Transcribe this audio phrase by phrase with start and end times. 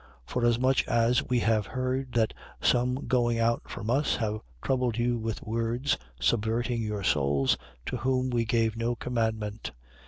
[0.25, 0.31] 15:24.
[0.33, 5.43] Forasmuch as we have heard that some going out from us have troubled you with
[5.43, 9.97] words, subverting your souls, to whom we gave no commandment: 15:25.